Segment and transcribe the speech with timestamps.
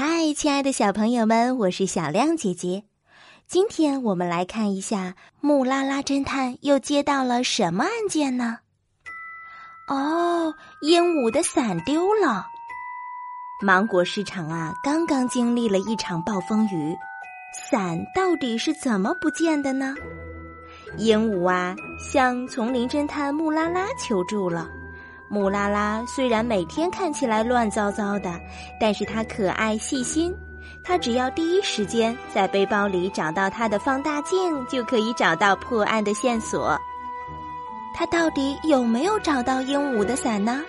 [0.00, 2.84] 嗨，亲爱的小朋友们，我是小亮姐姐。
[3.48, 8.58] 今天我们来看一下木拉拉侦探又接到了什么案件呢？
[9.88, 12.46] 哦，鹦鹉的伞丢了。
[13.60, 16.94] 芒果市场啊，刚刚经历了一场暴风雨，
[17.68, 19.96] 伞到底是怎么不见的呢？
[20.96, 24.70] 鹦鹉啊，向丛林侦探木拉拉求助了。
[25.30, 28.40] 木拉拉虽然每天看起来乱糟糟的，
[28.80, 30.34] 但是他可爱细心。
[30.84, 36.78] 他只要第一时间在背包里找到他的放大镜，就可以找到破案的线索。
[37.94, 40.62] 他到底有没有找到鹦鹉的伞呢？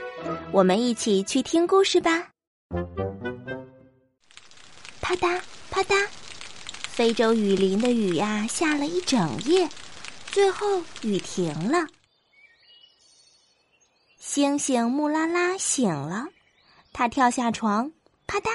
[0.52, 2.28] 我们一起去听故事吧。
[5.00, 5.96] 啪嗒啪嗒，
[6.82, 9.70] 非洲雨林的雨呀，下了一整夜，
[10.26, 11.88] 最后雨停了。
[14.20, 16.28] 星星木拉拉醒了，
[16.92, 17.94] 他跳下床，
[18.28, 18.50] 啪嗒，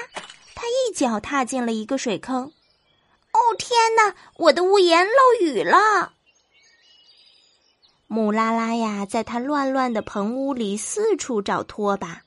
[0.53, 2.53] 他一脚踏进了一个水坑。
[3.31, 6.13] 哦天哪，我的屋檐漏雨了！
[8.05, 12.21] 木拉拉呀，在他乱乱的棚屋里四处找拖把。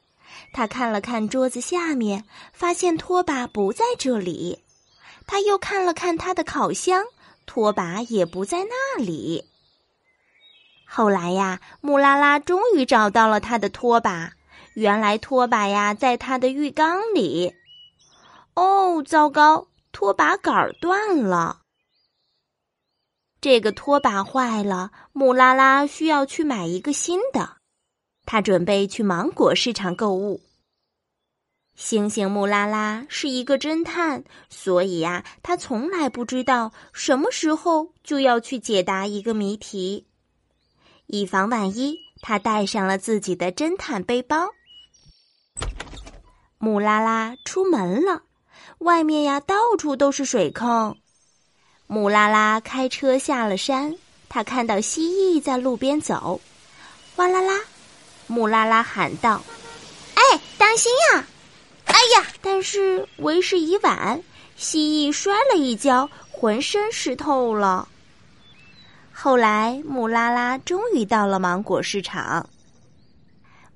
[0.52, 4.64] 他看了看桌子下面，发现拖把不在这里。
[5.28, 7.04] 他又看了看他的烤箱，
[7.46, 9.48] 拖把也不在那里。
[10.90, 14.32] 后来呀，木拉拉终于找到了他的拖把。
[14.72, 17.54] 原来拖把呀，在他的浴缸里。
[18.54, 21.60] 哦，糟糕，拖把杆断了。
[23.40, 27.56] 这个拖把坏了，木拉拉需要去买一个新的。
[28.24, 30.40] 他准备去芒果市场购物。
[31.76, 40.06] 星星木拉拉是一个侦探，所以呀，他从来不知道什么时候就要去解答一个谜题。
[41.10, 44.50] 以防万一，他带上了自己的侦探背包。
[46.58, 48.24] 木拉拉出门了，
[48.78, 50.94] 外面呀到处都是水坑。
[51.86, 53.96] 木拉拉开车下了山，
[54.28, 56.42] 他看到蜥蜴在路边走，
[57.16, 57.58] 哗啦啦！
[58.26, 59.42] 木拉拉喊道
[60.14, 61.24] ：“哎，当心呀！”
[61.88, 64.22] 哎呀，但是为时已晚，
[64.56, 67.88] 蜥蜴摔了一跤，浑身湿透了。
[69.20, 72.48] 后来，木拉拉终于到了芒果市场。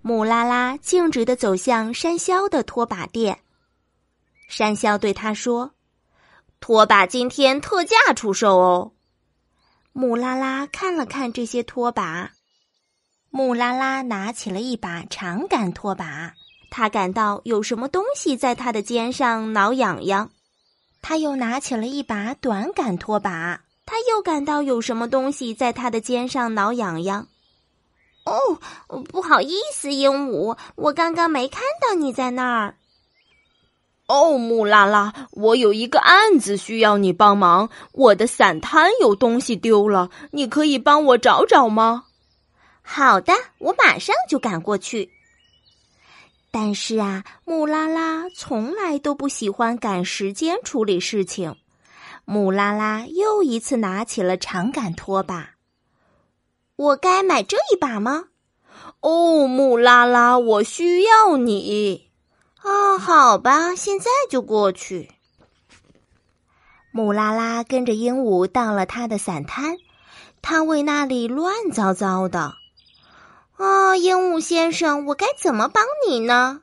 [0.01, 3.41] 木拉拉径直的走向山魈的拖把店。
[4.47, 5.73] 山魈对他说
[6.61, 8.93] ：“拖把今天特价出售哦。”
[9.93, 12.31] 木拉拉看了看这些拖把，
[13.31, 16.35] 木拉拉拿起了一把长杆拖把，
[16.71, 20.31] 他感到有什么东西在他的肩上挠痒痒。
[21.01, 23.63] 他又拿起了一把短杆拖把。
[23.85, 27.29] 他又感到有什么东西在他的肩上挠痒痒。
[28.25, 32.77] 哦，不好意思，鹦鹉，我刚刚没看到你在那儿。
[34.07, 37.71] 哦，木拉拉，我有一个案子需要你帮忙。
[37.93, 42.05] 我的伞摊有东西丢了，你可以帮我找找吗？
[42.83, 45.11] 好的，我马上就赶过去。
[46.51, 51.57] 但是啊，木拉拉从来都不喜欢赶时间处理事情。
[52.33, 55.51] 木拉拉又一次拿起了长杆拖把。
[56.77, 58.29] 我该买这一把吗？
[59.01, 62.11] 哦，木拉拉，我需要你。
[62.63, 65.11] 啊，好吧，现在就过去。
[66.91, 69.77] 木拉拉跟着鹦鹉到了他的伞摊，
[70.41, 72.55] 摊位那里乱糟糟的。
[73.59, 76.63] 啊，鹦鹉先生，我该怎么帮你呢？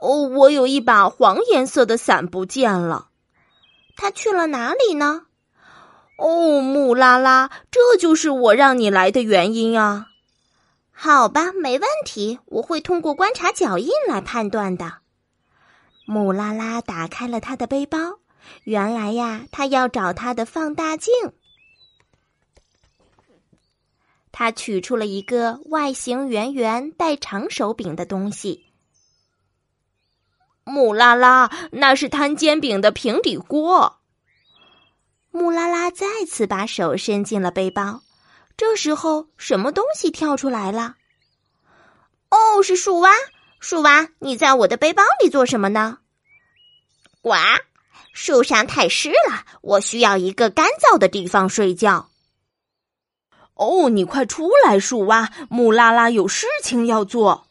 [0.00, 3.08] 哦，我有一把黄颜色的伞不见了。
[3.96, 5.22] 他去了哪里呢？
[6.18, 10.08] 哦，木拉拉，这就是我让你来的原因啊！
[10.92, 14.98] 好吧，没问题，我会通过观察脚印来判断的。
[16.06, 17.98] 木拉拉打开了他的背包，
[18.64, 21.12] 原来呀，他要找他的放大镜。
[24.32, 28.65] 他取出了一个外形圆圆、带长手柄的东西。
[30.76, 33.96] 木拉拉，那是摊煎饼的平底锅。
[35.30, 38.02] 木拉拉再次把手伸进了背包，
[38.58, 40.96] 这时候什么东西跳出来了？
[42.28, 43.10] 哦，是树蛙！
[43.58, 46.00] 树蛙，你在我的背包里做什么呢？
[47.22, 47.32] 呱！
[48.12, 52.10] 树上太湿了，我需要一个干燥的地方睡觉。
[53.54, 55.32] 哦，你快出来，树蛙！
[55.48, 57.45] 木拉拉有事情要做。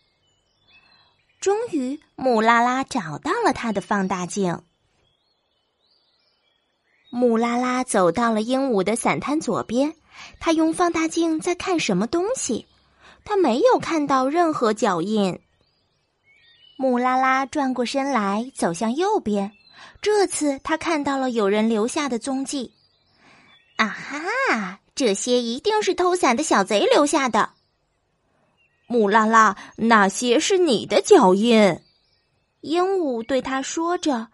[1.46, 4.64] 终于，木拉拉找到了他的放大镜。
[7.12, 9.94] 木拉拉走到了鹦鹉的伞摊左边，
[10.40, 12.66] 他用放大镜在看什么东西。
[13.24, 15.40] 他没有看到任何脚印。
[16.78, 19.52] 木拉拉转过身来，走向右边。
[20.02, 22.74] 这次他看到了有人留下的踪迹。
[23.76, 24.80] 啊哈！
[24.96, 27.52] 这些一定是偷伞的小贼留下的。
[28.88, 31.82] 木拉拉，那些是你的脚印。
[32.62, 34.30] 鹦鹉对他说着。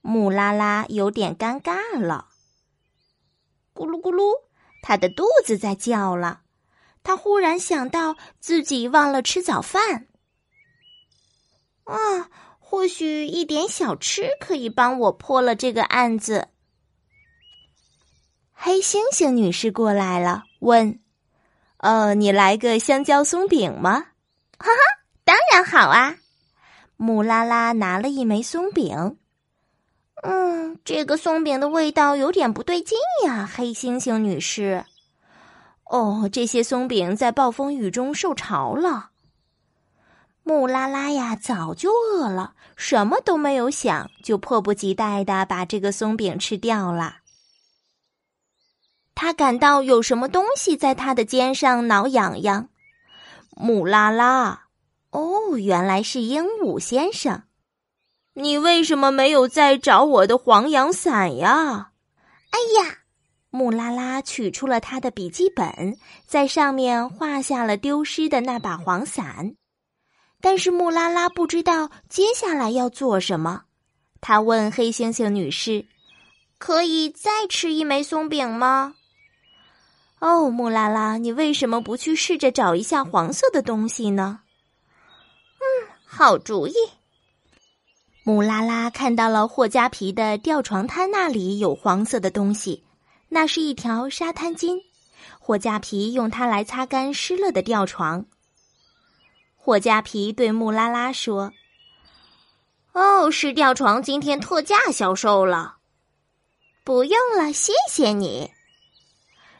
[0.00, 2.28] 木拉拉有点尴尬了。
[3.74, 4.22] 咕噜咕噜，
[4.80, 6.42] 他的肚子在叫了。
[7.02, 10.06] 他忽然想到自己忘了吃早饭。
[11.84, 16.48] 啊，或许一点小吃可以帮我破了这个案子。
[18.52, 21.00] 黑猩猩女士过来了，问
[21.78, 24.06] ：“呃，你来个香蕉松饼吗
[24.58, 24.80] ？”“哈哈，
[25.24, 26.16] 当然好啊！”
[26.96, 29.16] 木拉拉拿了一枚松饼。
[30.22, 32.96] “嗯，这个松饼的味道有点不对劲
[33.26, 34.84] 呀，黑猩猩女士。
[35.84, 39.10] ”“哦，这些松饼在暴风雨中受潮了。”
[40.42, 47.16] 木拉拉呀，早就饿了，什么都没有想，就迫不及待的把这个松饼吃掉了。
[49.16, 52.68] 他感到有什么东西在他的肩上挠痒痒，
[53.56, 54.66] 木拉拉，
[55.10, 57.44] 哦，原来是鹦鹉先生，
[58.34, 61.92] 你为什么没有再找我的黄羊伞呀？
[62.50, 62.98] 哎呀，
[63.48, 65.96] 穆拉拉取出了他的笔记本，
[66.26, 69.56] 在上面画下了丢失的那把黄伞，
[70.42, 73.62] 但是穆拉拉不知道接下来要做什么。
[74.20, 75.86] 他问黑猩猩女士
[76.58, 78.94] ：“可以再吃一枚松饼吗？”
[80.18, 84.40] 哦，木拉拉，你为什么不去试着找一下黄色的东西呢？
[85.58, 85.64] 嗯，
[86.06, 86.74] 好主意。
[88.24, 92.82] 木拉拉看到了霍加皮的吊床摊那里有黄色的东西，
[93.28, 94.80] 那是一条沙滩巾。
[95.38, 98.24] 霍加皮用它来擦干湿了的吊床。
[99.54, 101.52] 霍加皮对木拉拉说
[102.94, 105.76] ：“哦，是吊床今天特价销售了。”
[106.82, 108.50] 不用了，谢谢你。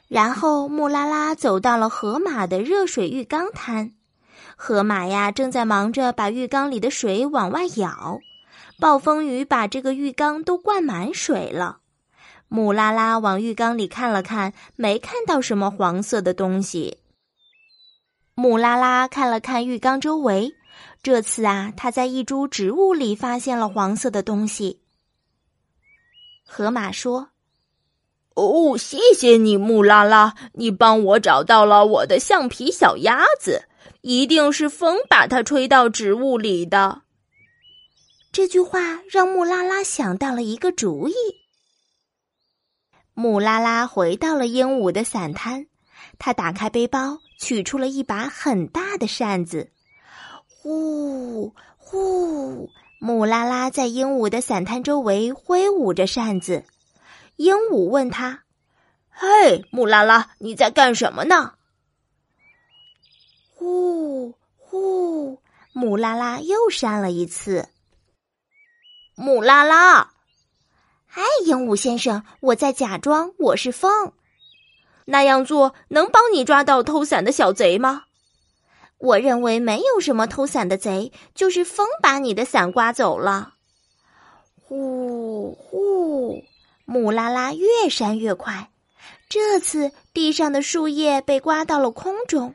[0.08, 3.93] 然后木拉拉走到了河马的热水浴缸滩，
[4.56, 8.20] 河马呀正在忙着把浴缸里的水往外舀，
[8.79, 11.79] 暴风雨把这个浴缸都灌满水了。
[12.47, 16.99] 木拉拉往浴缸里看了看，没看到什么黄色的东西。
[18.37, 20.55] 木拉拉看了看浴缸周围，
[21.02, 24.82] 这次啊，他在一株植物里发现了黄色的东西。
[26.44, 27.31] 河马说。
[28.37, 33.62] 哦，谢谢你，木拉拉，你帮我找到了我的橡皮小鸭子，
[34.03, 37.00] 一定是风把它吹到植物里的。
[38.31, 41.15] 这句话让木拉拉想到了一个主意。
[43.15, 45.69] 木拉拉回到了鹦鹉的伞摊，
[46.19, 49.71] 他打开背包，取出了一把很大的扇子，
[50.47, 52.69] 呼呼，
[52.99, 56.65] 木拉拉在鹦鹉的伞摊周围挥舞着扇子。
[57.37, 58.44] 鹦鹉问他
[59.11, 61.55] ：“嘿，木拉拉，你在干什么呢？”
[63.55, 65.41] 呼呼，
[65.73, 67.69] 木拉拉又扇了一次。
[69.15, 70.12] 木拉拉，
[71.06, 74.12] 嗨，鹦鹉先生，我在假装我是风。
[75.06, 78.05] 那样做能帮你抓到偷伞的小贼吗？
[78.99, 83.55] 我认为没有什么偷伞的贼，就是风把你的伞刮走了。
[84.62, 86.43] 呼呼。
[86.87, 88.71] 木拉拉越扇越快，
[89.28, 92.55] 这次地上的树叶被刮到了空中。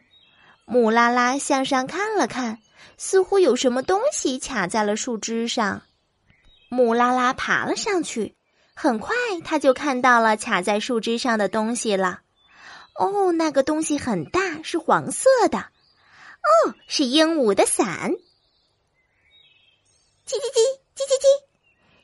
[0.65, 2.59] 木拉拉向上看了看，
[2.97, 5.81] 似乎有什么东西卡在了树枝上。
[6.69, 8.35] 木拉拉爬了上去，
[8.73, 12.21] 很快他就看到了卡在树枝上的东西了。
[12.95, 15.59] 哦，那个东西很大，是黄色的。
[15.59, 18.13] 哦，是鹦鹉的伞。
[20.25, 20.59] 叽叽叽，
[20.95, 21.25] 叽叽叽，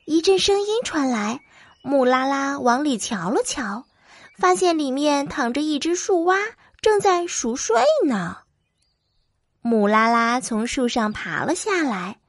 [0.06, 1.40] 一阵声音传来。
[1.88, 3.86] 木拉拉往里瞧了瞧，
[4.38, 6.38] 发现里面躺着一只树蛙，
[6.82, 8.40] 正在熟睡呢。
[9.62, 12.20] 木拉拉从树上爬了下来，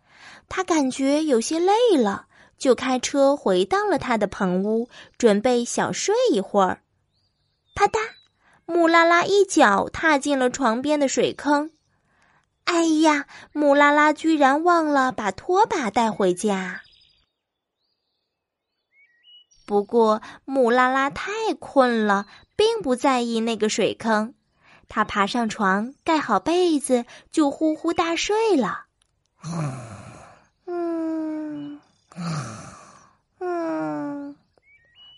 [0.49, 4.89] 他感觉有些累了，就开车回到了他的棚屋，
[5.19, 6.83] 准备小睡一会儿。
[7.75, 7.99] 啪嗒，
[8.65, 11.73] 木拉拉一脚踏进了床边的水坑。
[12.63, 16.83] 哎呀，木拉拉居然忘了把拖把带回家。
[19.69, 24.33] 不过，木拉拉太困了，并不在意那个水坑。
[24.89, 28.87] 他爬上床，盖好被子，就呼呼大睡了。
[30.67, 31.79] 嗯
[33.41, 34.35] 嗯，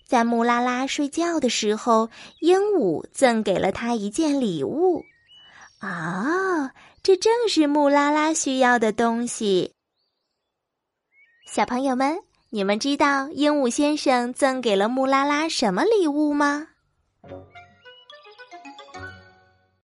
[0.04, 5.04] 在木拉拉睡觉的时候，鹦鹉赠给了他一件礼物。
[5.78, 6.73] 啊，
[7.04, 9.76] 这正是木拉拉需要的东西。
[11.47, 12.19] 小朋友们，
[12.52, 16.70] 你们知道鹦鹉先生赠给了木拉拉什么礼物吗？